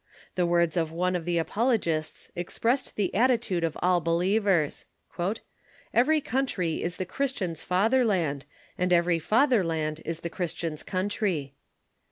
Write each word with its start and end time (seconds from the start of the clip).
The 0.33 0.47
words 0.47 0.77
of 0.77 0.91
one 0.91 1.15
of 1.15 1.25
the 1.25 1.37
apologists 1.37 2.31
expressed 2.35 2.95
the 2.95 3.13
attitude 3.13 3.63
of 3.63 3.77
all 3.83 4.01
believers:" 4.01 4.87
Every 5.93 6.19
country 6.21 6.81
is 6.81 6.97
the 6.97 7.05
Christian's 7.05 7.61
fatherland, 7.61 8.45
and 8.79 8.91
every 8.91 9.19
father 9.19 9.63
land 9.63 10.01
is 10.03 10.19
tlie 10.21 10.31
Christian's 10.31 10.81
country." 10.81 11.53